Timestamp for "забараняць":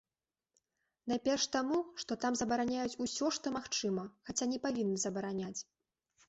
5.05-5.55